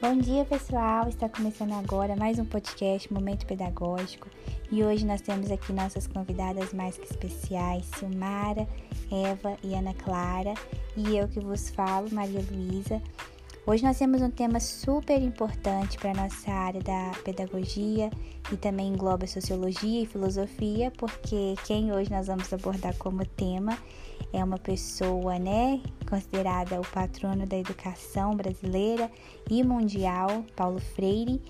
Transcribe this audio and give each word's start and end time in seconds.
Bom 0.00 0.16
dia, 0.16 0.44
pessoal! 0.44 1.08
Está 1.08 1.28
começando 1.28 1.72
agora 1.72 2.14
mais 2.14 2.38
um 2.38 2.44
podcast 2.44 3.12
Momento 3.12 3.44
Pedagógico 3.44 4.28
e 4.70 4.84
hoje 4.84 5.04
nós 5.04 5.20
temos 5.20 5.50
aqui 5.50 5.72
nossas 5.72 6.06
convidadas 6.06 6.72
mais 6.72 6.96
que 6.96 7.04
especiais, 7.04 7.84
Silmara, 7.96 8.64
Eva 9.10 9.56
e 9.60 9.74
Ana 9.74 9.92
Clara, 9.94 10.54
e 10.96 11.16
eu 11.16 11.26
que 11.26 11.40
vos 11.40 11.70
falo, 11.70 12.08
Maria 12.12 12.40
Luísa. 12.48 13.02
Hoje 13.66 13.82
nós 13.82 13.98
temos 13.98 14.22
um 14.22 14.30
tema 14.30 14.60
super 14.60 15.20
importante 15.20 15.98
para 15.98 16.12
a 16.12 16.14
nossa 16.14 16.48
área 16.48 16.80
da 16.80 17.10
pedagogia 17.24 18.08
e 18.52 18.56
também 18.56 18.86
engloba 18.86 19.26
sociologia 19.26 20.02
e 20.02 20.06
filosofia, 20.06 20.92
porque 20.92 21.56
quem 21.66 21.92
hoje 21.92 22.08
nós 22.08 22.28
vamos 22.28 22.52
abordar 22.52 22.96
como 22.98 23.26
tema 23.26 23.76
é 24.32 24.44
uma 24.44 24.58
pessoa, 24.58 25.38
né, 25.38 25.80
considerada 26.08 26.80
o 26.80 26.86
patrono 26.86 27.46
da 27.46 27.56
educação 27.56 28.34
brasileira 28.34 29.10
e 29.50 29.62
mundial, 29.62 30.44
Paulo 30.54 30.80
Freire, 30.80 31.42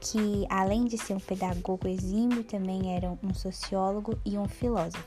que 0.00 0.46
além 0.48 0.84
de 0.84 0.98
ser 0.98 1.14
um 1.14 1.20
pedagogo 1.20 1.88
exímio, 1.88 2.44
também 2.44 2.94
era 2.94 3.16
um 3.22 3.34
sociólogo 3.34 4.18
e 4.24 4.36
um 4.36 4.46
filósofo. 4.46 5.06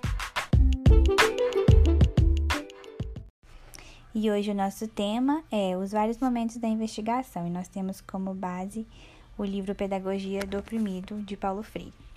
E 4.13 4.29
hoje 4.29 4.51
o 4.51 4.55
nosso 4.55 4.87
tema 4.87 5.43
é 5.51 5.77
os 5.77 5.91
vários 5.91 6.17
momentos 6.17 6.57
da 6.57 6.67
investigação, 6.67 7.45
e 7.45 7.49
nós 7.49 7.67
temos 7.67 8.01
como 8.01 8.33
base 8.33 8.87
o 9.37 9.45
livro 9.45 9.75
Pedagogia 9.75 10.41
do 10.41 10.57
Oprimido, 10.57 11.21
de 11.21 11.37
Paulo 11.37 11.63
Freire. 11.63 12.08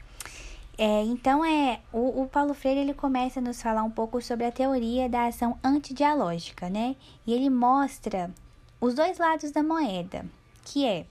É, 0.79 1.03
então, 1.05 1.45
é, 1.45 1.81
o, 1.93 2.23
o, 2.23 2.29
Paulo 2.29 2.55
Freire 2.55 2.81
ele 2.81 2.95
começa 2.95 3.41
a 3.41 3.43
nos 3.43 3.61
falar 3.61 3.83
um 3.83 3.91
pouco 3.91 4.21
sobre 4.23 4.47
a 4.47 4.53
teoria 4.53 5.09
da 5.09 5.27
ação 5.27 5.59
antidialógica, 5.63 6.71
né? 6.71 6.97
E 7.27 7.33
ele 7.33 7.51
mostra 7.51 8.31
os 8.81 8.95
dois 8.95 9.19
lados 9.19 9.51
da 9.51 9.63
moeda, 9.63 10.25
que 10.65 10.87
é, 10.87 11.07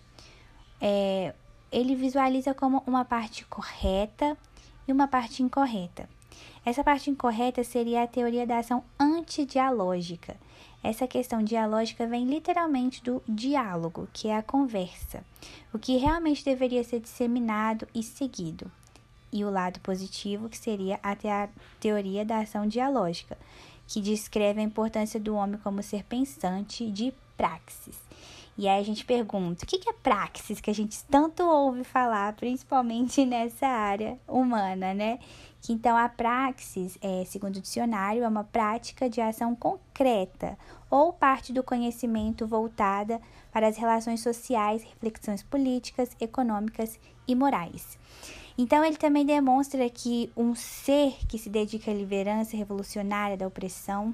é 0.81 1.33
ele 1.71 1.95
visualiza 1.95 2.53
como 2.53 2.83
uma 2.85 3.05
parte 3.05 3.45
correta 3.45 4.35
e 4.87 4.91
uma 4.91 5.07
parte 5.07 5.41
incorreta. 5.41 6.09
Essa 6.65 6.83
parte 6.83 7.09
incorreta 7.09 7.63
seria 7.63 8.03
a 8.03 8.07
teoria 8.07 8.45
da 8.45 8.57
ação 8.57 8.83
antidialógica, 8.99 10.35
essa 10.83 11.07
questão 11.07 11.43
dialógica 11.43 12.07
vem 12.07 12.25
literalmente 12.25 13.03
do 13.03 13.21
diálogo, 13.27 14.07
que 14.11 14.27
é 14.27 14.37
a 14.37 14.41
conversa, 14.41 15.23
o 15.71 15.77
que 15.77 15.97
realmente 15.97 16.43
deveria 16.43 16.83
ser 16.83 16.99
disseminado 16.99 17.87
e 17.93 18.01
seguido. 18.01 18.71
E 19.31 19.45
o 19.45 19.49
lado 19.49 19.79
positivo, 19.79 20.49
que 20.49 20.57
seria 20.57 20.99
a 21.01 21.15
teoria 21.79 22.25
da 22.25 22.39
ação 22.39 22.67
dialógica, 22.67 23.37
que 23.87 24.01
descreve 24.01 24.59
a 24.59 24.63
importância 24.63 25.19
do 25.19 25.35
homem 25.35 25.59
como 25.63 25.81
ser 25.81 26.03
pensante 26.03 26.89
de 26.89 27.13
praxis. 27.37 27.97
E 28.57 28.67
aí 28.67 28.79
a 28.79 28.83
gente 28.83 29.05
pergunta: 29.05 29.63
o 29.63 29.67
que 29.67 29.89
é 29.89 29.93
praxis 29.93 30.61
que 30.61 30.69
a 30.69 30.75
gente 30.75 31.03
tanto 31.05 31.43
ouve 31.43 31.83
falar, 31.83 32.33
principalmente 32.33 33.23
nessa 33.25 33.67
área 33.67 34.19
humana, 34.27 34.93
né? 34.93 35.19
Que 35.61 35.73
então 35.73 35.95
a 35.95 36.09
praxis, 36.09 36.97
é, 37.01 37.23
segundo 37.25 37.57
o 37.57 37.61
dicionário, 37.61 38.23
é 38.23 38.27
uma 38.27 38.43
prática 38.43 39.09
de 39.09 39.21
ação 39.21 39.55
concreta 39.55 40.57
ou 40.89 41.13
parte 41.13 41.53
do 41.53 41.63
conhecimento 41.63 42.47
voltada 42.47 43.21
para 43.51 43.67
as 43.67 43.77
relações 43.77 44.21
sociais, 44.21 44.83
reflexões 44.83 45.43
políticas, 45.43 46.15
econômicas 46.19 46.99
e 47.27 47.35
morais. 47.35 47.97
Então, 48.57 48.83
ele 48.83 48.97
também 48.97 49.25
demonstra 49.25 49.89
que 49.89 50.31
um 50.35 50.53
ser 50.53 51.15
que 51.27 51.37
se 51.37 51.49
dedica 51.49 51.89
à 51.89 51.93
liderança 51.93 52.55
revolucionária 52.55 53.37
da 53.37 53.47
opressão, 53.47 54.13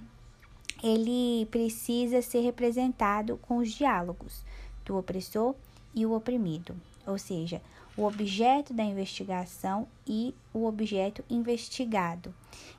ele 0.84 1.46
precisa 1.48 2.22
ser 2.22 2.42
representado 2.42 3.38
com 3.38 3.58
os 3.58 3.72
diálogos 3.72 4.44
do 4.86 4.98
opressor 4.98 5.56
e 5.94 6.06
o 6.06 6.14
oprimido, 6.14 6.76
ou 7.06 7.18
seja, 7.18 7.62
o 7.98 8.04
objeto 8.04 8.74
da 8.74 8.84
investigação 8.84 9.88
e 10.06 10.36
o 10.54 10.66
objeto 10.66 11.24
investigado. 11.28 12.34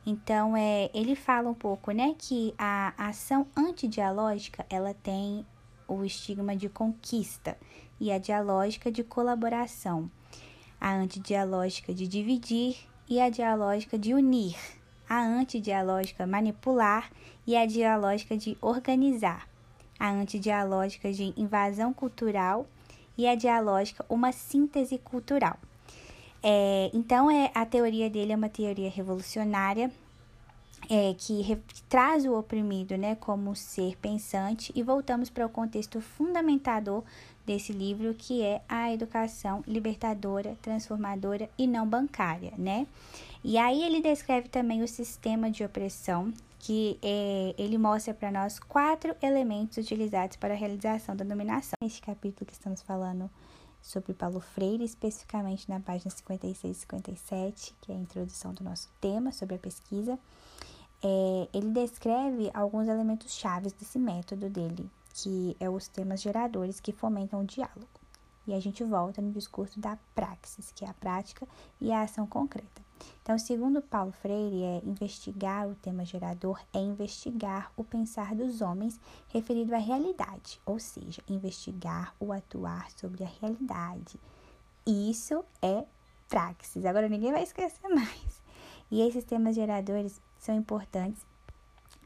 Então, 0.06 0.56
é, 0.56 0.88
ele 0.94 1.16
fala 1.16 1.50
um 1.50 1.54
pouco, 1.54 1.90
né, 1.90 2.14
que 2.16 2.54
a 2.56 2.94
ação 2.96 3.46
antidialógica, 3.56 4.64
ela 4.70 4.94
tem 4.94 5.44
o 5.88 6.04
estigma 6.04 6.54
de 6.54 6.68
conquista 6.68 7.58
e 7.98 8.12
a 8.12 8.18
dialógica 8.18 8.92
de 8.92 9.02
colaboração. 9.02 10.08
A 10.80 10.94
antidialógica 10.94 11.92
de 11.92 12.06
dividir 12.06 12.76
e 13.08 13.20
a 13.20 13.28
dialógica 13.28 13.98
de 13.98 14.14
unir. 14.14 14.56
A 15.08 15.20
antidialógica 15.20 16.26
manipular 16.26 17.10
e 17.46 17.56
a 17.56 17.66
dialógica 17.66 18.36
de 18.36 18.56
organizar. 18.60 19.48
A 19.98 20.10
antidialógica 20.10 21.12
de 21.12 21.32
invasão 21.36 21.92
cultural 21.92 22.66
e 23.16 23.26
a 23.26 23.34
dialógica 23.34 24.04
uma 24.08 24.30
síntese 24.32 24.98
cultural. 24.98 25.58
É, 26.42 26.90
então, 26.94 27.30
é, 27.30 27.50
a 27.52 27.66
teoria 27.66 28.08
dele 28.08 28.32
é 28.32 28.36
uma 28.36 28.48
teoria 28.48 28.88
revolucionária 28.88 29.90
é, 30.88 31.14
que, 31.14 31.42
re, 31.42 31.56
que, 31.56 31.82
traz 31.82 32.24
o 32.24 32.38
oprimido 32.38 32.96
né, 32.96 33.16
como 33.16 33.54
ser 33.56 33.96
pensante, 33.96 34.72
e 34.74 34.82
voltamos 34.82 35.28
para 35.28 35.44
o 35.44 35.48
contexto 35.48 36.00
fundamentador 36.00 37.02
desse 37.48 37.72
livro, 37.72 38.12
que 38.12 38.42
é 38.42 38.60
a 38.68 38.92
educação 38.92 39.64
libertadora, 39.66 40.54
transformadora 40.60 41.48
e 41.56 41.66
não 41.66 41.88
bancária. 41.88 42.52
Né? 42.58 42.86
E 43.42 43.56
aí 43.56 43.82
ele 43.82 44.02
descreve 44.02 44.48
também 44.48 44.82
o 44.82 44.88
sistema 44.88 45.50
de 45.50 45.64
opressão 45.64 46.30
que 46.58 46.98
é, 47.00 47.54
ele 47.56 47.78
mostra 47.78 48.12
para 48.12 48.30
nós 48.30 48.58
quatro 48.58 49.16
elementos 49.22 49.78
utilizados 49.78 50.36
para 50.36 50.52
a 50.52 50.56
realização 50.56 51.16
da 51.16 51.24
dominação. 51.24 51.72
Neste 51.80 52.02
capítulo 52.02 52.44
que 52.44 52.52
estamos 52.52 52.82
falando 52.82 53.30
sobre 53.80 54.12
Paulo 54.12 54.40
Freire, 54.40 54.84
especificamente 54.84 55.70
na 55.70 55.80
página 55.80 56.10
56 56.10 56.76
e 56.76 56.80
57, 56.80 57.74
que 57.80 57.92
é 57.92 57.94
a 57.94 57.98
introdução 57.98 58.52
do 58.52 58.62
nosso 58.62 58.90
tema 59.00 59.32
sobre 59.32 59.54
a 59.54 59.58
pesquisa, 59.58 60.18
é, 61.02 61.48
ele 61.54 61.70
descreve 61.70 62.50
alguns 62.52 62.88
elementos 62.88 63.32
chaves 63.32 63.72
desse 63.72 63.98
método 63.98 64.50
dele, 64.50 64.90
que 65.22 65.56
é 65.58 65.68
os 65.68 65.88
temas 65.88 66.22
geradores 66.22 66.80
que 66.80 66.92
fomentam 66.92 67.40
o 67.40 67.44
diálogo. 67.44 67.88
E 68.46 68.54
a 68.54 68.60
gente 68.60 68.82
volta 68.84 69.20
no 69.20 69.32
discurso 69.32 69.78
da 69.78 69.98
praxis, 70.14 70.72
que 70.74 70.84
é 70.84 70.88
a 70.88 70.94
prática 70.94 71.46
e 71.80 71.92
a 71.92 72.02
ação 72.02 72.26
concreta. 72.26 72.88
Então, 73.22 73.38
segundo 73.38 73.82
Paulo 73.82 74.10
Freire, 74.12 74.62
é 74.62 74.82
investigar 74.84 75.68
o 75.68 75.74
tema 75.74 76.04
gerador 76.04 76.60
é 76.72 76.78
investigar 76.78 77.70
o 77.76 77.84
pensar 77.84 78.34
dos 78.34 78.60
homens 78.60 78.98
referido 79.28 79.74
à 79.74 79.78
realidade, 79.78 80.60
ou 80.64 80.78
seja, 80.78 81.22
investigar 81.28 82.14
o 82.18 82.32
atuar 82.32 82.90
sobre 82.92 83.24
a 83.24 83.28
realidade. 83.40 84.18
Isso 84.86 85.44
é 85.60 85.84
praxis. 86.28 86.86
Agora 86.86 87.08
ninguém 87.08 87.32
vai 87.32 87.42
esquecer 87.42 87.88
mais. 87.90 88.42
E 88.90 89.02
esses 89.02 89.24
temas 89.24 89.54
geradores 89.54 90.20
são 90.38 90.54
importantes 90.54 91.22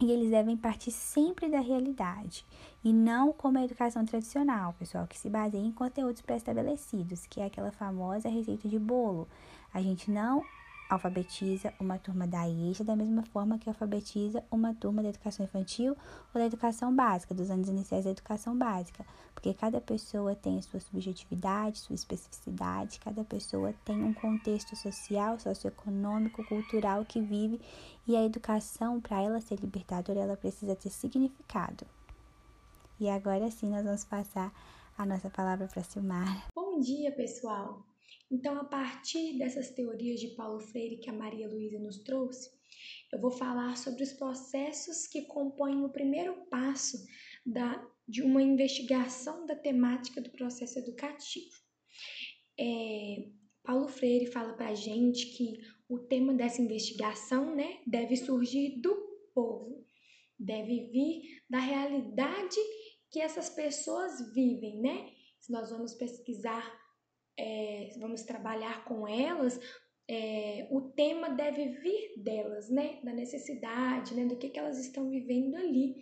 e 0.03 0.11
eles 0.11 0.31
devem 0.31 0.57
partir 0.57 0.91
sempre 0.91 1.49
da 1.49 1.61
realidade 1.61 2.45
e 2.83 2.93
não 2.93 3.33
como 3.33 3.59
a 3.59 3.65
educação 3.65 4.05
tradicional, 4.05 4.75
pessoal, 4.77 5.07
que 5.07 5.17
se 5.17 5.31
baseia 5.31 5.63
em 5.63 5.71
conteúdos 5.71 6.21
pré-estabelecidos, 6.21 7.25
que 7.27 7.41
é 7.41 7.45
aquela 7.47 7.71
famosa 7.71 8.29
receita 8.29 8.69
de 8.69 8.81
bolo. 8.81 9.29
A 9.73 9.81
gente 9.81 10.11
não 10.11 10.43
alfabetiza 10.93 11.73
uma 11.81 11.99
turma 11.99 12.27
da 12.27 12.47
EJA 12.47 12.85
da 12.85 12.95
mesma 12.95 13.23
forma 13.23 13.59
que 13.59 13.69
alfabetiza 13.69 14.45
uma 14.51 14.75
turma 14.75 15.03
da 15.03 15.09
educação 15.09 15.45
infantil 15.45 15.97
ou 16.35 16.41
da 16.41 16.47
educação 16.47 16.95
básica, 16.95 17.35
dos 17.35 17.51
anos 17.51 17.69
iniciais 17.69 18.05
da 18.05 18.11
educação 18.11 18.57
básica, 18.57 19.07
porque 19.35 19.55
cada 19.55 19.81
pessoa 19.81 20.35
tem 20.35 20.61
sua 20.61 20.81
subjetividade, 20.81 21.79
sua 21.79 21.95
especificidade, 21.95 23.01
cada 23.01 23.25
pessoa 23.25 23.75
tem 23.87 24.05
um 24.05 24.13
contexto 24.13 24.77
social, 24.77 25.39
socioeconômico, 25.39 26.45
cultural 26.45 27.07
que 27.07 27.23
vive 27.23 27.59
e 28.07 28.15
a 28.15 28.25
educação, 28.25 29.01
para 29.01 29.23
ela 29.23 29.41
ser 29.41 29.59
libertadora, 29.61 30.21
ela 30.21 30.37
precisa 30.37 30.77
ter 30.77 30.91
significado. 30.91 31.87
E 33.00 33.09
agora 33.09 33.50
sim 33.50 33.71
nós 33.71 33.85
vamos 33.85 34.05
passar 34.05 34.53
a 34.99 35.06
nossa 35.06 35.31
palavra 35.31 35.67
para 35.69 35.83
Silmar. 35.83 36.49
Bom 36.55 36.79
dia, 36.79 37.11
pessoal! 37.12 37.92
Então, 38.31 38.59
a 38.59 38.64
partir 38.64 39.38
dessas 39.38 39.70
teorias 39.70 40.20
de 40.20 40.29
Paulo 40.29 40.61
Freire 40.61 40.99
que 40.99 41.11
a 41.11 41.12
Maria 41.12 41.49
Luísa 41.49 41.79
nos 41.79 41.99
trouxe, 41.99 42.50
eu 43.12 43.20
vou 43.20 43.31
falar 43.31 43.76
sobre 43.76 44.03
os 44.03 44.12
processos 44.12 45.06
que 45.06 45.23
compõem 45.23 45.85
o 45.85 45.91
primeiro 45.91 46.47
passo 46.47 46.97
da, 47.44 47.87
de 48.09 48.23
uma 48.23 48.43
investigação 48.43 49.44
da 49.47 49.55
temática 49.55 50.20
do 50.20 50.31
processo 50.31 50.79
educativo. 50.79 51.55
É, 52.59 53.29
Paulo 53.62 53.88
Freire 53.88 54.26
fala 54.26 54.55
para 54.55 54.70
a 54.70 54.75
gente 54.75 55.26
que 55.26 55.61
o 55.88 55.99
tema 55.99 56.32
dessa 56.32 56.62
investigação 56.62 57.55
né, 57.55 57.81
deve 57.87 58.17
surgir 58.17 58.81
do 58.81 58.94
povo, 59.35 59.87
deve 60.38 60.87
vir 60.87 61.43
da 61.49 61.59
realidade 61.59 62.56
que 63.11 63.20
essas 63.20 63.50
pessoas 63.50 64.32
vivem, 64.32 64.81
né? 64.81 65.12
Se 65.38 65.53
nós 65.53 65.70
vamos 65.70 65.93
pesquisar 65.94 66.81
é, 67.38 67.90
vamos 67.99 68.23
trabalhar 68.23 68.84
com 68.84 69.06
elas, 69.06 69.58
é, 70.08 70.67
o 70.70 70.81
tema 70.81 71.31
deve 71.31 71.69
vir 71.69 72.23
delas, 72.23 72.69
né? 72.69 73.00
Da 73.02 73.12
necessidade, 73.12 74.14
né? 74.14 74.26
Do 74.26 74.37
que, 74.37 74.50
que 74.50 74.58
elas 74.58 74.79
estão 74.79 75.08
vivendo 75.08 75.55
ali. 75.56 75.94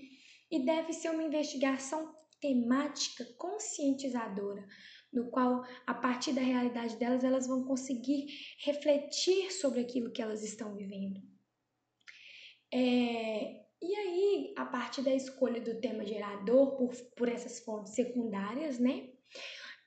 E 0.50 0.64
deve 0.64 0.92
ser 0.92 1.10
uma 1.10 1.22
investigação 1.22 2.12
temática 2.40 3.24
conscientizadora, 3.36 4.66
no 5.12 5.30
qual, 5.30 5.62
a 5.86 5.94
partir 5.94 6.32
da 6.32 6.40
realidade 6.40 6.96
delas, 6.96 7.22
elas 7.22 7.46
vão 7.46 7.64
conseguir 7.64 8.26
refletir 8.64 9.52
sobre 9.52 9.80
aquilo 9.80 10.10
que 10.10 10.22
elas 10.22 10.42
estão 10.42 10.74
vivendo. 10.74 11.20
É, 12.72 13.60
e 13.82 13.94
aí, 13.94 14.54
a 14.56 14.64
partir 14.64 15.02
da 15.02 15.14
escolha 15.14 15.60
do 15.60 15.80
tema 15.80 16.04
gerador 16.04 16.76
por, 16.76 16.94
por 17.16 17.28
essas 17.28 17.60
fontes 17.60 17.94
secundárias, 17.94 18.78
né? 18.78 19.10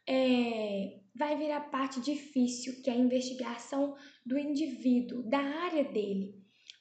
É, 0.08 1.00
vai 1.16 1.38
vir 1.38 1.52
a 1.52 1.62
parte 1.62 2.02
difícil, 2.02 2.82
que 2.82 2.90
é 2.90 2.94
a 2.94 2.98
investigação 2.98 3.96
do 4.26 4.38
indivíduo, 4.38 5.24
da 5.24 5.40
área 5.40 5.84
dele. 5.84 6.36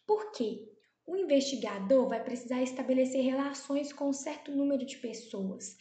Por 0.07 0.33
quê? 0.33 0.69
O 1.07 1.17
investigador 1.17 2.09
vai 2.09 2.23
precisar 2.23 2.63
estabelecer 2.63 3.23
relações 3.23 3.93
com 3.93 4.09
um 4.09 4.13
certo 4.13 4.53
número 4.53 4.87
de 4.87 4.99
pessoas 4.99 5.77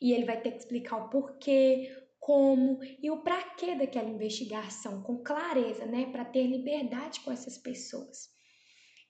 e 0.00 0.12
ele 0.12 0.24
vai 0.24 0.40
ter 0.40 0.52
que 0.52 0.58
explicar 0.58 0.98
o 0.98 1.08
porquê, 1.08 1.90
como 2.18 2.78
e 3.02 3.10
o 3.10 3.22
para 3.22 3.42
quê 3.54 3.74
daquela 3.74 4.10
investigação 4.10 5.02
com 5.02 5.22
clareza, 5.22 5.86
né, 5.86 6.06
para 6.10 6.24
ter 6.24 6.46
liberdade 6.46 7.20
com 7.20 7.32
essas 7.32 7.56
pessoas. 7.56 8.28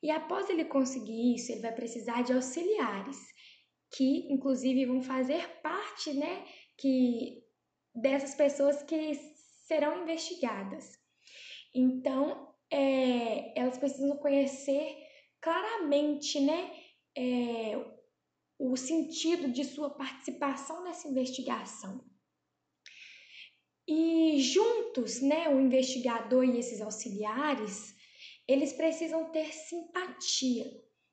E 0.02 0.10
após 0.10 0.48
ele 0.50 0.64
conseguir 0.66 1.34
isso, 1.34 1.50
ele 1.50 1.62
vai 1.62 1.74
precisar 1.74 2.22
de 2.22 2.32
auxiliares, 2.32 3.16
que 3.96 4.32
inclusive 4.32 4.86
vão 4.86 5.02
fazer 5.02 5.48
parte, 5.62 6.12
né, 6.12 6.44
que 6.76 7.42
dessas 7.96 8.34
pessoas 8.34 8.82
que 8.82 9.14
serão 9.66 10.02
investigadas. 10.02 10.98
Então, 11.74 12.54
é, 12.70 13.58
elas 13.58 13.78
precisam 13.78 14.16
conhecer 14.16 14.96
claramente, 15.40 16.40
né, 16.40 16.72
é, 17.16 17.96
o 18.58 18.76
sentido 18.76 19.50
de 19.50 19.64
sua 19.64 19.90
participação 19.90 20.84
nessa 20.84 21.08
investigação. 21.08 22.04
E 23.88 24.40
juntos, 24.40 25.20
né, 25.20 25.48
o 25.48 25.60
investigador 25.60 26.44
e 26.44 26.58
esses 26.58 26.80
auxiliares, 26.80 27.94
eles 28.48 28.72
precisam 28.72 29.30
ter 29.30 29.52
simpatia 29.52 30.64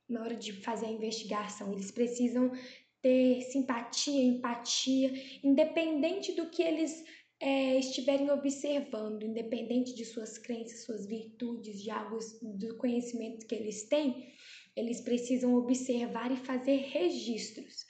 na 0.09 0.21
hora 0.21 0.35
de 0.35 0.53
fazer 0.53 0.87
a 0.87 0.91
investigação. 0.91 1.71
Eles 1.71 1.91
precisam 1.91 2.51
ter 3.03 3.41
simpatia, 3.41 4.23
empatia, 4.23 5.11
independente 5.43 6.31
do 6.31 6.49
que 6.49 6.63
eles 6.63 7.03
é, 7.39 7.77
estiverem 7.77 8.31
observando, 8.31 9.23
independente 9.23 9.93
de 9.93 10.05
suas 10.05 10.37
crenças, 10.37 10.85
suas 10.85 11.05
virtudes, 11.05 11.83
de 11.83 11.91
algo 11.91 12.17
do 12.41 12.77
conhecimento 12.77 13.45
que 13.45 13.53
eles 13.53 13.83
têm, 13.89 14.33
eles 14.73 15.01
precisam 15.01 15.53
observar 15.55 16.31
e 16.31 16.37
fazer 16.37 16.77
registros. 16.77 17.85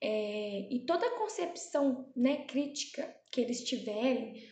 É, 0.00 0.68
e 0.70 0.80
toda 0.86 1.18
concepção 1.18 2.10
né, 2.16 2.44
crítica 2.46 3.14
que 3.30 3.40
eles 3.40 3.62
tiverem 3.62 4.42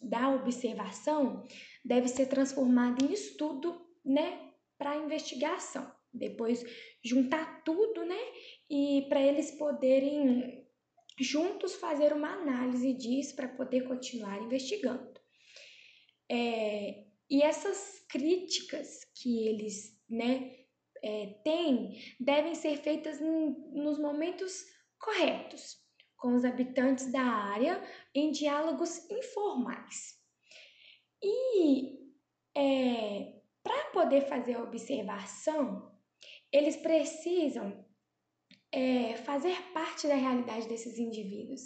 da 0.00 0.30
observação 0.30 1.44
deve 1.84 2.08
ser 2.08 2.26
transformada 2.26 3.04
em 3.04 3.12
estudo 3.12 3.86
né, 4.04 4.50
para 4.78 4.96
investigação. 4.96 5.94
Depois 6.12 6.64
juntar 7.04 7.62
tudo, 7.62 8.04
né? 8.04 8.18
E 8.68 9.06
para 9.08 9.20
eles 9.20 9.52
poderem 9.52 10.66
juntos 11.18 11.74
fazer 11.76 12.12
uma 12.12 12.28
análise 12.28 12.92
disso 12.92 13.34
para 13.34 13.48
poder 13.48 13.86
continuar 13.86 14.42
investigando. 14.42 15.18
É, 16.30 17.04
e 17.30 17.42
essas 17.42 18.04
críticas 18.08 19.04
que 19.14 19.46
eles 19.46 19.96
né, 20.08 20.56
é, 21.02 21.26
têm 21.44 22.00
devem 22.20 22.54
ser 22.54 22.76
feitas 22.78 23.20
nos 23.20 23.98
momentos 23.98 24.64
corretos, 24.98 25.76
com 26.16 26.34
os 26.34 26.44
habitantes 26.44 27.10
da 27.12 27.22
área, 27.22 27.82
em 28.14 28.30
diálogos 28.30 29.08
informais. 29.10 30.16
E 31.22 31.98
é, 32.56 33.40
para 33.62 33.90
poder 33.90 34.22
fazer 34.22 34.54
a 34.54 34.62
observação, 34.62 35.94
eles 36.52 36.76
precisam 36.76 37.85
é, 38.76 39.16
fazer 39.24 39.56
parte 39.72 40.06
da 40.06 40.14
realidade 40.14 40.68
desses 40.68 40.98
indivíduos. 40.98 41.62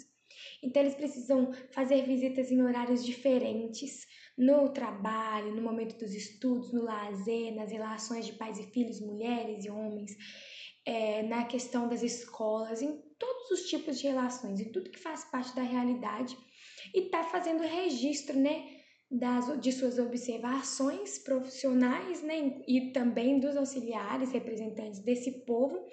Então, 0.63 0.81
eles 0.81 0.95
precisam 0.95 1.51
fazer 1.71 2.05
visitas 2.05 2.49
em 2.49 2.61
horários 2.61 3.05
diferentes, 3.05 4.07
no 4.37 4.69
trabalho, 4.69 5.53
no 5.53 5.61
momento 5.61 5.97
dos 5.97 6.13
estudos, 6.13 6.71
no 6.71 6.83
lazer, 6.83 7.53
nas 7.53 7.69
relações 7.69 8.25
de 8.25 8.31
pais 8.33 8.57
e 8.57 8.63
filhos, 8.63 9.01
mulheres 9.01 9.65
e 9.65 9.69
homens, 9.69 10.15
é, 10.85 11.21
na 11.23 11.43
questão 11.43 11.89
das 11.89 12.01
escolas, 12.01 12.81
em 12.81 12.97
todos 13.19 13.51
os 13.51 13.69
tipos 13.69 13.99
de 13.99 14.07
relações, 14.07 14.61
em 14.61 14.71
tudo 14.71 14.89
que 14.89 14.97
faz 14.97 15.25
parte 15.25 15.53
da 15.53 15.63
realidade, 15.63 16.37
e 16.95 17.09
tá 17.09 17.25
fazendo 17.25 17.61
registro, 17.61 18.39
né? 18.39 18.77
das, 19.11 19.59
de 19.59 19.73
suas 19.73 19.99
observações 19.99 21.17
profissionais 21.17 22.23
né, 22.23 22.61
e 22.65 22.91
também 22.93 23.41
dos 23.41 23.57
auxiliares, 23.57 24.31
representantes 24.31 24.99
desse 24.99 25.43
povo, 25.43 25.85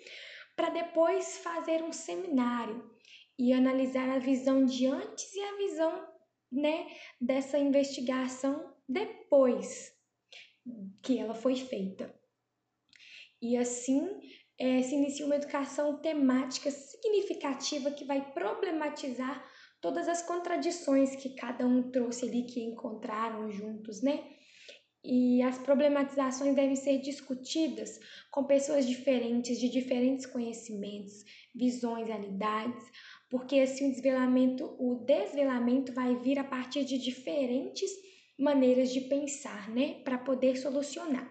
para 0.58 0.70
depois 0.70 1.38
fazer 1.38 1.84
um 1.84 1.92
seminário 1.92 2.90
e 3.38 3.52
analisar 3.52 4.08
a 4.08 4.18
visão 4.18 4.64
de 4.64 4.88
antes 4.88 5.32
e 5.32 5.40
a 5.40 5.56
visão 5.56 6.08
né, 6.50 6.88
dessa 7.20 7.56
investigação 7.56 8.74
depois 8.88 9.96
que 11.00 11.16
ela 11.16 11.32
foi 11.32 11.54
feita. 11.54 12.12
E 13.40 13.56
assim 13.56 14.04
é, 14.58 14.82
se 14.82 14.96
inicia 14.96 15.26
uma 15.26 15.36
educação 15.36 15.96
temática 15.98 16.72
significativa 16.72 17.92
que 17.92 18.04
vai 18.04 18.32
problematizar 18.32 19.48
todas 19.80 20.08
as 20.08 20.22
contradições 20.22 21.14
que 21.14 21.36
cada 21.36 21.64
um 21.64 21.88
trouxe 21.92 22.26
ali, 22.26 22.42
que 22.42 22.60
encontraram 22.64 23.48
juntos, 23.48 24.02
né? 24.02 24.28
E 25.04 25.40
as 25.42 25.58
problematizações 25.58 26.54
devem 26.54 26.76
ser 26.76 26.98
discutidas 26.98 28.00
com 28.30 28.44
pessoas 28.44 28.86
diferentes, 28.86 29.58
de 29.58 29.68
diferentes 29.68 30.26
conhecimentos, 30.26 31.24
visões, 31.54 32.06
realidades, 32.06 32.84
porque 33.30 33.60
assim 33.60 33.88
o 33.88 33.92
desvelamento, 33.92 34.64
o 34.78 35.04
desvelamento 35.04 35.92
vai 35.92 36.16
vir 36.16 36.38
a 36.38 36.44
partir 36.44 36.84
de 36.84 36.98
diferentes 36.98 37.90
maneiras 38.38 38.92
de 38.92 39.02
pensar, 39.02 39.68
né, 39.70 40.00
para 40.04 40.18
poder 40.18 40.56
solucionar. 40.56 41.30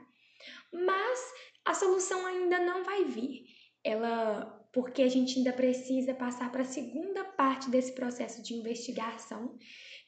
Mas 0.72 1.20
a 1.66 1.74
solução 1.74 2.26
ainda 2.26 2.60
não 2.60 2.84
vai 2.84 3.06
vir. 3.06 3.46
Ela 3.84 4.54
porque 4.74 5.02
a 5.02 5.08
gente 5.08 5.40
ainda 5.40 5.54
precisa 5.54 6.14
passar 6.14 6.52
para 6.52 6.62
a 6.62 6.66
segunda 6.66 7.24
parte 7.24 7.70
desse 7.70 7.94
processo 7.94 8.44
de 8.44 8.54
investigação, 8.54 9.58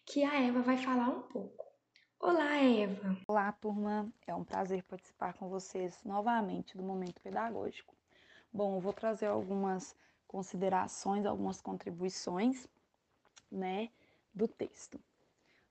que 0.05 0.23
a 0.23 0.41
Eva 0.41 0.61
vai 0.61 0.77
falar 0.77 1.09
um 1.09 1.23
pouco. 1.23 1.68
Olá, 2.21 2.57
Eva. 2.57 3.17
Olá, 3.29 3.49
turma. 3.53 4.11
É 4.27 4.35
um 4.35 4.43
prazer 4.43 4.83
participar 4.83 5.33
com 5.35 5.47
vocês 5.47 6.03
novamente 6.03 6.75
do 6.75 6.83
Momento 6.83 7.21
Pedagógico. 7.21 7.95
Bom, 8.51 8.75
eu 8.75 8.81
vou 8.81 8.91
trazer 8.91 9.27
algumas 9.27 9.95
considerações, 10.27 11.25
algumas 11.25 11.61
contribuições, 11.61 12.67
né, 13.49 13.87
do 14.35 14.49
texto. 14.49 14.99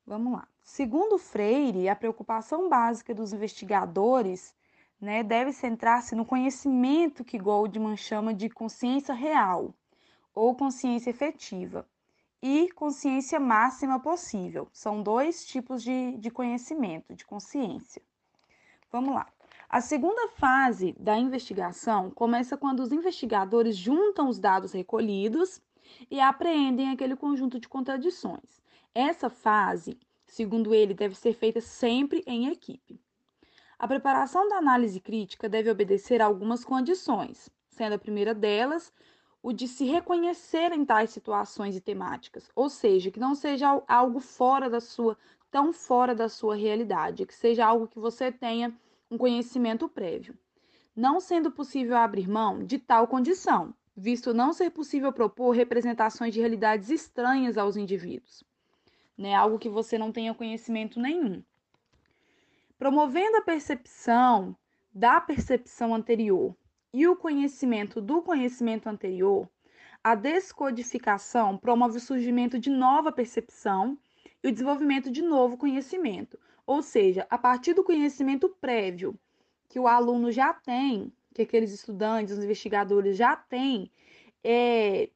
Vamos 0.07 0.33
lá. 0.33 0.49
Segundo 0.63 1.19
Freire, 1.19 1.87
a 1.87 1.95
preocupação 1.95 2.67
básica 2.67 3.15
dos 3.15 3.35
investigadores 3.35 4.57
né, 4.99 5.23
deve 5.23 5.53
centrar-se 5.53 6.15
no 6.15 6.25
conhecimento 6.25 7.27
que 7.27 7.39
Goldman 7.39 7.95
chama 7.95 8.33
de 8.33 8.49
consciência 8.49 9.15
real 9.15 9.75
ou 10.35 10.55
consciência 10.55 11.11
efetiva 11.11 11.87
e 12.43 12.71
consciência 12.73 13.41
máxima 13.41 14.01
possível. 14.01 14.69
São 14.73 15.03
dois 15.03 15.45
tipos 15.45 15.83
de, 15.83 16.17
de 16.19 16.31
conhecimento, 16.31 17.15
de 17.15 17.25
consciência. 17.25 18.03
Vamos 18.91 19.15
lá. 19.15 19.27
A 19.69 19.81
segunda 19.81 20.29
fase 20.29 20.95
da 20.99 21.19
investigação 21.19 22.11
começa 22.11 22.57
quando 22.57 22.81
os 22.81 22.91
investigadores 22.91 23.77
juntam 23.77 24.29
os 24.29 24.39
dados 24.39 24.73
recolhidos 24.73 25.61
e 26.11 26.21
apreendem 26.21 26.91
aquele 26.91 27.17
conjunto 27.17 27.61
de 27.61 27.69
contradições. 27.69 28.63
Essa 28.95 29.29
fase, 29.29 29.99
segundo 30.27 30.75
ele, 30.75 30.95
deve 30.95 31.15
ser 31.15 31.35
feita 31.35 31.61
sempre 31.61 32.23
em 32.27 32.49
equipe. 32.49 32.99
A 33.79 33.87
preparação 33.87 34.49
da 34.49 34.57
análise 34.57 34.99
crítica 35.01 35.49
deve 35.49 35.71
obedecer 35.71 36.23
a 36.23 36.25
algumas 36.25 36.65
condições, 36.65 37.51
sendo 37.69 37.95
a 37.95 37.99
primeira 37.99 38.35
delas 38.35 38.93
o 39.49 39.53
de 39.53 39.67
se 39.67 39.87
reconhecer 39.87 40.73
em 40.73 40.85
tais 40.85 41.09
situações 41.09 41.75
e 41.75 41.81
temáticas, 41.81 42.51
ou 42.55 42.69
seja, 42.69 43.11
que 43.11 43.19
não 43.19 43.35
seja 43.35 43.83
algo 43.89 44.21
fora 44.21 44.69
da 44.69 44.79
sua, 44.79 45.17
tão 45.51 45.73
fora 45.73 46.15
da 46.15 46.29
sua 46.29 46.55
realidade, 46.55 47.25
que 47.25 47.35
seja 47.35 47.65
algo 47.65 47.89
que 47.89 47.99
você 47.99 48.31
tenha 48.31 48.77
um 49.11 49.17
conhecimento 49.17 49.89
prévio. 49.89 50.37
Não 50.95 51.19
sendo 51.19 51.51
possível 51.51 51.97
abrir 51.97 52.29
mão 52.29 52.63
de 52.63 52.79
tal 52.79 53.09
condição, 53.09 53.73
visto 53.97 54.35
não 54.35 54.53
ser 54.53 54.71
possível 54.71 55.11
propor 55.15 55.53
representações 55.53 56.35
de 56.35 56.41
realidades 56.41 56.91
estranhas 56.91 57.57
aos 57.57 57.75
indivíduos, 57.75 58.45
né? 59.17 59.35
Algo 59.35 59.59
que 59.59 59.71
você 59.71 59.97
não 59.97 60.13
tenha 60.13 60.35
conhecimento 60.35 61.01
nenhum 61.01 61.43
promovendo 62.79 63.39
a 63.39 63.43
percepção 63.43 64.55
da 64.95 65.21
percepção 65.21 65.95
anterior 65.95 66.55
e 66.93 67.07
o 67.07 67.17
conhecimento 67.17 68.01
do 68.01 68.23
conhecimento 68.23 68.89
anterior, 68.89 69.49
A 70.03 70.15
descodificação 70.15 71.57
promove 71.59 71.99
o 71.99 72.01
surgimento 72.01 72.59
de 72.59 72.71
nova 72.71 73.13
percepção 73.13 73.99
e 74.43 74.49
o 74.49 74.53
desenvolvimento 74.53 75.11
de 75.11 75.23
novo 75.23 75.57
conhecimento. 75.57 76.39
Ou 76.67 76.83
seja, 76.83 77.27
a 77.31 77.37
partir 77.39 77.75
do 77.75 77.85
conhecimento 77.85 78.49
prévio 78.61 79.19
que 79.69 79.79
o 79.79 79.87
aluno 79.89 80.31
já 80.33 80.55
tem, 80.55 81.13
que 81.35 81.43
aqueles 81.43 81.73
estudantes, 81.73 82.37
os 82.37 82.45
investigadores 82.45 83.17
já 83.17 83.37
têm, 83.37 83.91
é, 84.43 85.11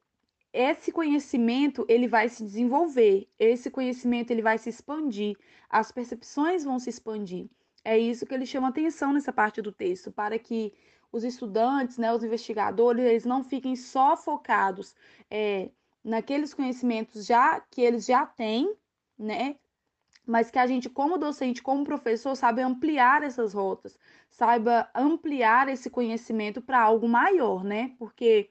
esse 0.53 0.93
conhecimento 0.93 1.85
ele 1.89 2.09
vai 2.09 2.29
se 2.29 2.43
desenvolver, 2.45 3.29
esse 3.39 3.71
conhecimento 3.71 4.31
ele 4.31 4.43
vai 4.43 4.59
se 4.59 4.69
expandir, 4.69 5.37
as 5.71 5.91
percepções 5.93 6.65
vão 6.65 6.79
se 6.79 6.91
expandir. 6.91 7.49
É 7.85 7.99
isso 7.99 8.27
que 8.27 8.35
ele 8.35 8.47
chama 8.47 8.69
atenção 8.69 9.13
nessa 9.13 9.33
parte 9.33 9.61
do 9.61 9.73
texto, 9.73 10.13
para 10.13 10.39
que 10.39 10.73
os 11.11 11.25
estudantes, 11.25 11.99
né, 11.99 12.13
os 12.13 12.23
investigadores, 12.25 13.05
eles 13.05 13.25
não 13.25 13.43
fiquem 13.45 13.77
só 13.77 14.17
focados 14.17 14.95
é, 15.31 15.71
naqueles 16.03 16.55
conhecimentos 16.55 17.27
já 17.27 17.61
que 17.61 17.83
eles 17.83 18.07
já 18.07 18.25
têm, 18.25 18.75
né, 19.19 19.57
mas 20.27 20.51
que 20.51 20.59
a 20.59 20.67
gente, 20.67 20.89
como 20.89 21.19
docente, 21.19 21.63
como 21.63 21.85
professor, 21.85 22.35
sabe 22.37 22.63
ampliar 22.63 23.23
essas 23.23 23.53
rotas, 23.53 23.99
saiba 24.31 24.89
ampliar 24.95 25.69
esse 25.69 25.91
conhecimento 25.91 26.63
para 26.63 26.81
algo 26.81 27.09
maior, 27.09 27.65
né? 27.65 27.93
Porque 27.99 28.49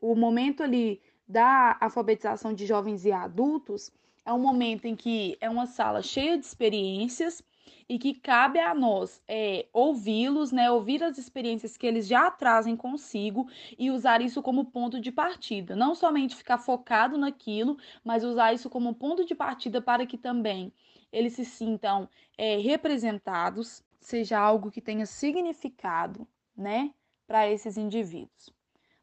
o 0.00 0.14
momento 0.16 0.62
ali 0.62 1.00
da 1.26 1.76
alfabetização 1.80 2.52
de 2.52 2.66
jovens 2.66 3.04
e 3.04 3.12
adultos 3.12 3.92
é 4.26 4.32
um 4.32 4.38
momento 4.40 4.86
em 4.86 4.96
que 4.96 5.36
é 5.40 5.48
uma 5.48 5.66
sala 5.66 6.02
cheia 6.02 6.36
de 6.36 6.44
experiências 6.44 7.42
e 7.88 7.98
que 7.98 8.14
cabe 8.14 8.58
a 8.58 8.74
nós 8.74 9.22
é, 9.26 9.66
ouvi-los, 9.72 10.52
né, 10.52 10.70
ouvir 10.70 11.02
as 11.02 11.18
experiências 11.18 11.76
que 11.76 11.86
eles 11.86 12.06
já 12.06 12.30
trazem 12.30 12.76
consigo 12.76 13.48
e 13.78 13.90
usar 13.90 14.20
isso 14.20 14.42
como 14.42 14.64
ponto 14.64 15.00
de 15.00 15.12
partida. 15.12 15.76
Não 15.76 15.94
somente 15.94 16.36
ficar 16.36 16.58
focado 16.58 17.18
naquilo, 17.18 17.76
mas 18.04 18.24
usar 18.24 18.52
isso 18.52 18.70
como 18.70 18.94
ponto 18.94 19.24
de 19.24 19.34
partida 19.34 19.80
para 19.80 20.06
que 20.06 20.16
também 20.18 20.72
eles 21.12 21.34
se 21.34 21.44
sintam 21.44 22.08
é, 22.38 22.56
representados, 22.56 23.84
seja 24.00 24.38
algo 24.38 24.70
que 24.70 24.80
tenha 24.80 25.06
significado, 25.06 26.26
né, 26.56 26.92
para 27.26 27.48
esses 27.48 27.76
indivíduos. 27.76 28.52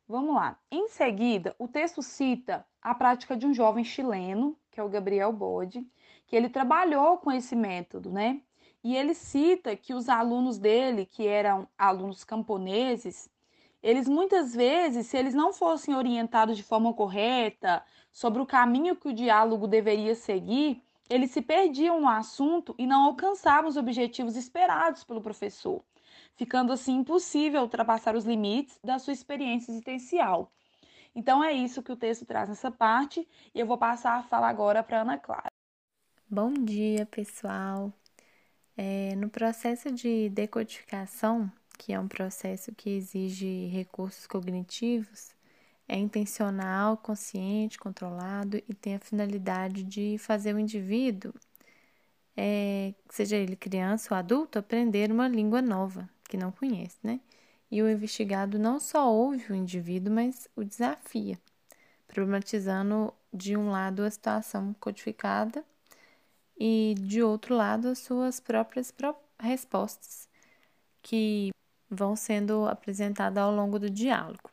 Vamos 0.08 0.34
lá. 0.34 0.60
Em 0.72 0.88
seguida, 0.88 1.56
o 1.60 1.68
texto 1.68 2.02
cita 2.02 2.66
a 2.82 2.96
prática 2.96 3.38
de 3.38 3.46
um 3.46 3.54
jovem 3.54 3.84
chileno, 3.84 4.58
que 4.72 4.80
é 4.80 4.84
o 4.84 4.90
Gabriel 4.90 5.32
Bode, 5.32 5.86
que 6.26 6.36
ele 6.36 6.50
trabalhou 6.50 7.18
com 7.18 7.32
esse 7.32 7.56
método, 7.56 8.12
né? 8.12 8.42
E 8.84 8.96
ele 8.96 9.14
cita 9.14 9.76
que 9.76 9.94
os 9.94 10.08
alunos 10.08 10.58
dele, 10.58 11.06
que 11.06 11.28
eram 11.28 11.68
alunos 11.78 12.24
camponeses, 12.24 13.30
eles 13.84 14.08
muitas 14.08 14.54
vezes, 14.54 15.08
se 15.08 15.18
eles 15.18 15.34
não 15.34 15.54
fossem 15.54 15.96
orientados 15.96 16.58
de 16.58 16.64
forma 16.64 16.94
correta 16.94 17.84
sobre 18.12 18.42
o 18.42 18.46
caminho 18.46 18.96
que 18.96 19.10
o 19.10 19.14
diálogo 19.14 19.68
deveria 19.68 20.16
seguir, 20.16 20.82
eles 21.10 21.32
se 21.32 21.42
perdiam 21.42 22.00
no 22.02 22.08
assunto 22.08 22.76
e 22.78 22.86
não 22.86 23.04
alcançavam 23.06 23.70
os 23.70 23.78
objetivos 23.78 24.36
esperados 24.36 25.04
pelo 25.04 25.22
professor 25.22 25.84
ficando 26.40 26.72
assim 26.72 26.96
impossível 26.96 27.62
ultrapassar 27.62 28.16
os 28.16 28.24
limites 28.24 28.80
da 28.82 28.98
sua 28.98 29.12
experiência 29.12 29.72
existencial. 29.72 30.50
Então 31.14 31.44
é 31.44 31.52
isso 31.52 31.84
que 31.84 31.92
o 31.92 31.98
texto 31.98 32.26
traz 32.26 32.48
nessa 32.48 32.72
parte 32.72 33.28
e 33.54 33.60
eu 33.60 33.66
vou 33.68 33.78
passar 33.78 34.14
a 34.14 34.24
fala 34.24 34.48
agora 34.48 34.82
para 34.82 35.02
Ana 35.02 35.18
Clara. 35.18 35.52
Bom 36.30 36.54
dia, 36.54 37.06
pessoal. 37.08 37.92
É, 38.82 39.14
no 39.18 39.30
processo 39.30 39.92
de 39.92 40.30
decodificação, 40.30 41.52
que 41.78 41.92
é 41.92 42.00
um 42.00 42.08
processo 42.08 42.74
que 42.74 42.90
exige 42.90 43.66
recursos 43.66 44.26
cognitivos, 44.26 45.32
é 45.86 45.98
intencional, 45.98 46.96
consciente, 46.96 47.78
controlado 47.78 48.56
e 48.56 48.74
tem 48.74 48.96
a 48.96 49.00
finalidade 49.00 49.84
de 49.84 50.18
fazer 50.18 50.56
o 50.56 50.60
indivíduo, 50.60 51.34
é, 52.38 52.94
seja 53.10 53.36
ele 53.36 53.58
criança 53.58 54.14
ou 54.14 54.18
adulto, 54.18 54.58
aprender 54.58 55.12
uma 55.12 55.28
língua 55.28 55.62
nova, 55.62 56.10
que 56.30 56.38
não 56.38 56.50
conhece, 56.50 56.98
né? 57.04 57.20
E 57.70 57.82
o 57.84 57.90
investigado 57.90 58.58
não 58.58 58.80
só 58.80 59.12
ouve 59.14 59.52
o 59.52 59.56
indivíduo, 59.56 60.14
mas 60.14 60.48
o 60.56 60.64
desafia, 60.64 61.38
problematizando 62.08 63.14
de 63.34 63.58
um 63.58 63.72
lado 63.72 64.04
a 64.04 64.10
situação 64.10 64.74
codificada 64.80 65.66
e 66.60 66.94
de 67.00 67.24
outro 67.24 67.56
lado 67.56 67.88
as 67.88 68.00
suas 68.00 68.40
próprias 68.40 68.94
respostas, 69.40 70.28
que 71.02 71.52
vão 71.90 72.16
sendo 72.16 72.66
apresentadas 72.66 73.42
ao 73.42 73.56
longo 73.56 73.80
do 73.80 73.90
diálogo. 73.90 74.52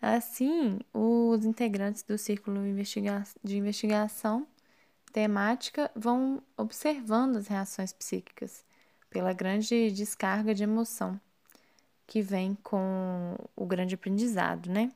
Assim, 0.00 0.78
os 0.92 1.44
integrantes 1.44 2.02
do 2.02 2.16
círculo 2.16 2.60
de 3.44 3.58
investigação 3.58 4.46
temática 5.12 5.90
vão 5.94 6.42
observando 6.56 7.36
as 7.36 7.46
reações 7.48 7.92
psíquicas 7.92 8.64
pela 9.10 9.32
grande 9.32 9.90
descarga 9.90 10.54
de 10.54 10.62
emoção 10.62 11.20
que 12.06 12.20
vem 12.20 12.54
com 12.62 13.36
o 13.56 13.64
grande 13.64 13.94
aprendizado, 13.94 14.70
né? 14.70 14.90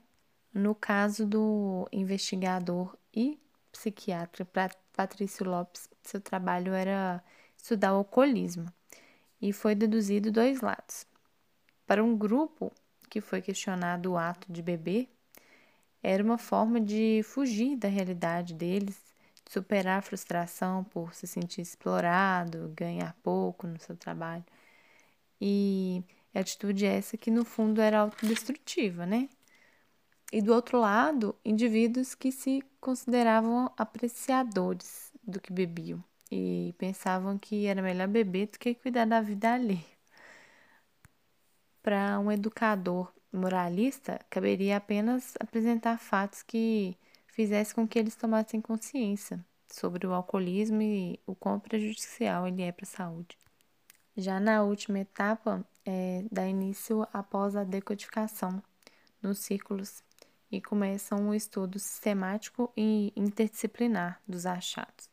No 0.52 0.74
caso 0.74 1.26
do 1.26 1.88
investigador 1.92 2.96
e 3.14 3.38
psiquiatra 3.70 4.46
Patrício 4.92 5.48
Lopes, 5.48 5.88
seu 6.08 6.20
trabalho 6.20 6.72
era 6.72 7.22
estudar 7.56 7.92
o 7.94 7.98
alcoolismo 7.98 8.72
e 9.40 9.52
foi 9.52 9.74
deduzido 9.74 10.30
dois 10.30 10.60
lados. 10.60 11.06
Para 11.86 12.02
um 12.02 12.16
grupo 12.16 12.72
que 13.08 13.20
foi 13.20 13.40
questionado 13.40 14.12
o 14.12 14.18
ato 14.18 14.52
de 14.52 14.62
beber, 14.62 15.08
era 16.02 16.22
uma 16.22 16.38
forma 16.38 16.80
de 16.80 17.22
fugir 17.24 17.76
da 17.76 17.88
realidade 17.88 18.54
deles 18.54 18.96
superar 19.48 19.98
a 19.98 20.02
frustração 20.02 20.84
por 20.84 21.14
se 21.14 21.26
sentir 21.26 21.62
explorado, 21.62 22.72
ganhar 22.76 23.14
pouco 23.22 23.66
no 23.66 23.78
seu 23.78 23.96
trabalho. 23.96 24.44
E 25.40 26.02
a 26.34 26.40
atitude 26.40 26.86
é 26.86 26.96
essa 26.96 27.16
que 27.16 27.30
no 27.30 27.44
fundo 27.44 27.80
era 27.80 28.00
autodestrutiva, 28.00 29.06
né? 29.06 29.28
E 30.32 30.42
do 30.42 30.52
outro 30.52 30.78
lado, 30.80 31.36
indivíduos 31.44 32.14
que 32.14 32.32
se 32.32 32.62
consideravam 32.80 33.72
apreciadores 33.76 35.05
do 35.26 35.40
que 35.40 35.52
bebiam 35.52 36.02
e 36.30 36.74
pensavam 36.78 37.38
que 37.38 37.66
era 37.66 37.82
melhor 37.82 38.08
beber 38.08 38.48
do 38.48 38.58
que 38.58 38.74
cuidar 38.74 39.06
da 39.06 39.20
vida 39.20 39.54
ali. 39.54 39.84
Para 41.82 42.18
um 42.18 42.32
educador 42.32 43.12
moralista, 43.32 44.18
caberia 44.30 44.76
apenas 44.76 45.34
apresentar 45.38 45.98
fatos 45.98 46.42
que 46.42 46.96
fizesse 47.26 47.74
com 47.74 47.86
que 47.86 47.98
eles 47.98 48.16
tomassem 48.16 48.60
consciência 48.60 49.44
sobre 49.68 50.06
o 50.06 50.12
alcoolismo 50.12 50.80
e 50.82 51.20
o 51.26 51.34
quão 51.34 51.60
prejudicial 51.60 52.46
ele 52.46 52.62
é 52.62 52.72
para 52.72 52.84
a 52.84 52.88
saúde. 52.88 53.36
Já 54.16 54.40
na 54.40 54.62
última 54.62 55.00
etapa, 55.00 55.64
é, 55.84 56.24
dá 56.32 56.46
início 56.46 57.06
após 57.12 57.54
a 57.54 57.64
decodificação 57.64 58.62
nos 59.22 59.38
círculos 59.40 60.02
e 60.50 60.60
começa 60.60 61.14
um 61.14 61.34
estudo 61.34 61.78
sistemático 61.78 62.72
e 62.76 63.12
interdisciplinar 63.14 64.20
dos 64.26 64.46
achados, 64.46 65.10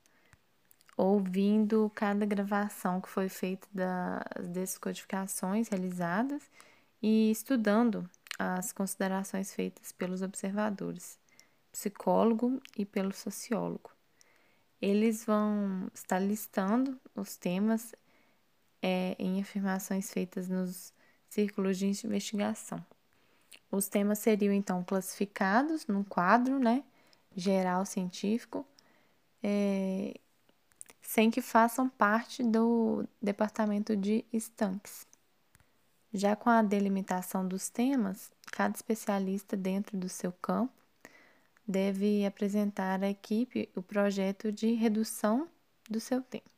ouvindo 0.98 1.92
cada 1.96 2.26
gravação 2.26 3.02
que 3.02 3.10
foi 3.10 3.30
feita 3.30 3.68
das 3.74 4.48
descodificações 4.48 5.68
realizadas 5.70 6.44
e 7.02 7.32
estudando 7.32 8.10
as 8.38 8.72
considerações 8.72 9.54
feitas 9.54 9.92
pelos 9.92 10.22
observadores 10.22 11.20
psicólogo 11.72 12.62
e 12.78 12.86
pelo 12.86 13.12
sociólogo. 13.12 13.92
Eles 14.82 15.26
vão 15.26 15.90
estar 15.94 16.20
listando 16.20 17.00
os 17.16 17.36
temas 17.36 17.96
é, 18.82 19.16
em 19.18 19.42
afirmações 19.42 20.12
feitas 20.12 20.48
nos 20.48 20.94
círculos 21.30 21.78
de 21.78 21.88
investigação. 21.88 22.86
Os 23.72 23.88
temas 23.88 24.20
seriam 24.20 24.54
então 24.54 24.84
classificados 24.84 25.88
num 25.88 26.04
quadro 26.04 26.60
né, 26.60 26.84
geral 27.36 27.86
científico, 27.86 28.68
é, 29.42 30.14
sem 31.04 31.30
que 31.30 31.42
façam 31.42 31.88
parte 31.88 32.42
do 32.42 33.06
departamento 33.22 33.96
de 33.96 34.26
estanques. 34.34 35.06
Já 36.12 36.36
com 36.36 36.50
a 36.50 36.62
delimitação 36.62 37.48
dos 37.48 37.70
temas, 37.70 38.32
cada 38.52 38.76
especialista 38.76 39.58
dentro 39.58 39.98
do 39.98 40.08
seu 40.10 40.32
campo 40.32 40.74
deve 41.68 42.26
apresentar 42.26 43.04
à 43.04 43.10
equipe 43.10 43.70
o 43.76 43.82
projeto 43.82 44.52
de 44.52 44.74
redução 44.74 45.48
do 45.90 46.00
seu 46.00 46.22
tempo. 46.22 46.50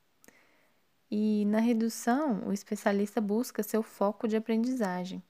E 1.09 1.45
na 1.45 1.59
redução, 1.59 2.47
o 2.47 2.53
especialista 2.53 3.21
busca 3.21 3.63
seu 3.63 3.81
foco 3.81 4.27
de 4.27 4.35
aprendizagem, 4.35 5.23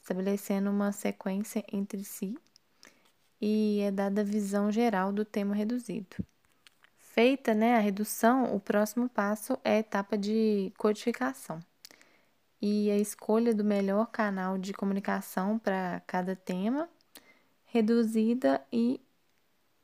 estabelecendo 0.00 0.70
uma 0.70 0.92
sequência 0.92 1.64
entre 1.72 2.04
si 2.04 2.36
e 3.40 3.80
é 3.80 3.90
dada 3.90 4.20
a 4.20 4.24
visão 4.24 4.70
geral 4.70 5.12
do 5.12 5.24
tema 5.24 5.54
reduzido. 5.54 6.16
Feita 7.12 7.54
né, 7.54 7.76
a 7.76 7.80
redução, 7.80 8.54
o 8.54 8.60
próximo 8.60 9.08
passo 9.08 9.58
é 9.64 9.72
a 9.72 9.78
etapa 9.78 10.16
de 10.16 10.72
codificação 10.78 11.58
e 12.62 12.88
a 12.88 12.96
escolha 12.98 13.52
do 13.52 13.64
melhor 13.64 14.06
canal 14.12 14.56
de 14.56 14.72
comunicação 14.72 15.58
para 15.58 16.00
cada 16.06 16.36
tema 16.36 16.88
reduzida 17.64 18.64
e 18.72 19.00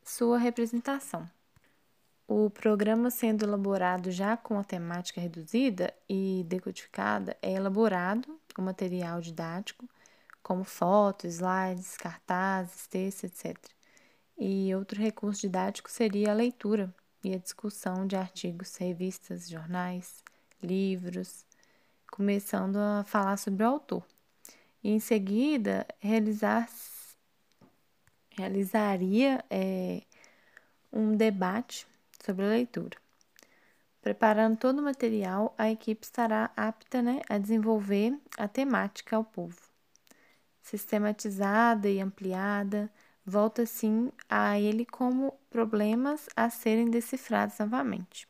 sua 0.01 0.37
representação. 0.37 1.29
O 2.25 2.49
programa 2.49 3.11
sendo 3.11 3.43
elaborado 3.43 4.09
já 4.09 4.37
com 4.37 4.57
a 4.57 4.63
temática 4.63 5.19
reduzida 5.19 5.93
e 6.07 6.45
decodificada 6.47 7.35
é 7.41 7.51
elaborado 7.51 8.39
o 8.57 8.61
material 8.61 9.19
didático, 9.19 9.85
como 10.41 10.63
fotos, 10.63 11.33
slides, 11.35 11.97
cartazes, 11.97 12.87
textos, 12.87 13.25
etc. 13.25 13.57
E 14.37 14.73
outro 14.73 14.97
recurso 15.01 15.41
didático 15.41 15.91
seria 15.91 16.31
a 16.31 16.33
leitura 16.33 16.95
e 17.27 17.35
a 17.35 17.37
discussão 17.37 18.07
de 18.07 18.15
artigos, 18.15 18.77
revistas, 18.77 19.49
jornais, 19.49 20.23
livros, 20.63 21.45
começando 22.09 22.77
a 22.77 23.03
falar 23.03 23.35
sobre 23.37 23.63
o 23.63 23.67
autor. 23.67 24.03
E 24.81 24.89
em 24.91 24.99
seguida, 24.99 25.85
realizar, 25.99 26.69
realizaria 28.29 29.43
é, 29.49 30.03
um 30.91 31.17
debate 31.17 31.85
sobre 32.23 32.45
a 32.45 32.49
leitura. 32.49 32.97
Preparando 34.01 34.57
todo 34.57 34.79
o 34.79 34.83
material, 34.83 35.53
a 35.57 35.69
equipe 35.69 36.05
estará 36.05 36.49
apta 36.55 37.01
né, 37.01 37.21
a 37.27 37.37
desenvolver 37.37 38.17
a 38.37 38.47
temática 38.47 39.17
ao 39.17 39.23
povo. 39.25 39.59
Sistematizada 40.61 41.89
e 41.89 41.99
ampliada, 41.99 42.89
volta 43.27 43.65
sim 43.65 44.09
a 44.29 44.57
ele 44.57 44.85
como 44.85 45.37
problemas 45.49 46.29
a 46.33 46.49
serem 46.49 46.89
decifrados 46.89 47.59
novamente. 47.59 48.25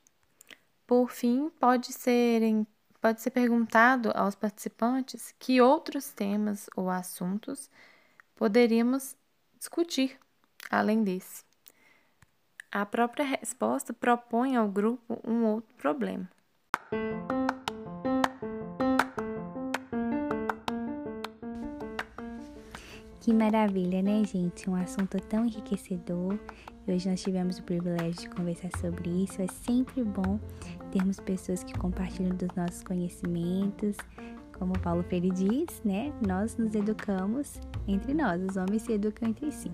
Por 0.88 1.12
fim, 1.12 1.50
pode 1.60 1.94
ser, 1.94 2.42
pode 3.00 3.22
ser 3.22 3.30
perguntado 3.30 4.12
aos 4.16 4.34
participantes 4.34 5.36
que 5.38 5.62
outros 5.62 6.10
temas 6.10 6.68
ou 6.76 6.90
assuntos 6.90 7.70
poderíamos 8.36 9.16
discutir 9.60 10.18
além 10.72 11.04
desse. 11.04 11.46
A 12.72 12.86
própria 12.86 13.26
resposta 13.26 13.94
propõe 13.94 14.56
ao 14.56 14.68
grupo 14.68 15.22
um 15.24 15.46
outro 15.46 15.76
problema. 15.76 16.28
Que 23.28 23.34
maravilha, 23.34 24.02
né, 24.02 24.24
gente? 24.24 24.70
Um 24.70 24.76
assunto 24.76 25.20
tão 25.20 25.46
enriquecedor. 25.46 26.40
E 26.88 26.94
hoje 26.94 27.10
nós 27.10 27.22
tivemos 27.22 27.60
o 27.60 27.64
privilégio 27.64 28.22
de 28.22 28.30
conversar 28.30 28.70
sobre 28.80 29.10
isso. 29.10 29.42
É 29.42 29.48
sempre 29.48 30.02
bom 30.02 30.40
termos 30.94 31.20
pessoas 31.20 31.62
que 31.62 31.78
compartilham 31.78 32.34
dos 32.38 32.48
nossos 32.56 32.82
conhecimentos. 32.84 33.98
Como 34.58 34.80
Paulo 34.80 35.04
Freire 35.04 35.30
diz, 35.32 35.82
né? 35.84 36.14
Nós 36.26 36.56
nos 36.56 36.74
educamos 36.74 37.60
entre 37.86 38.14
nós, 38.14 38.42
os 38.42 38.56
homens 38.56 38.84
se 38.84 38.94
educam 38.94 39.28
entre 39.28 39.52
si. 39.52 39.74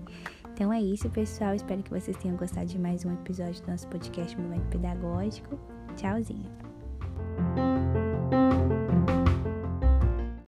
Então 0.52 0.72
é 0.72 0.82
isso, 0.82 1.08
pessoal. 1.10 1.54
Espero 1.54 1.80
que 1.80 1.90
vocês 1.90 2.16
tenham 2.16 2.36
gostado 2.36 2.66
de 2.66 2.76
mais 2.80 3.04
um 3.04 3.12
episódio 3.12 3.62
do 3.62 3.70
nosso 3.70 3.86
podcast 3.86 4.36
Momento 4.36 4.66
Pedagógico. 4.66 5.60
Tchauzinho. 5.94 6.63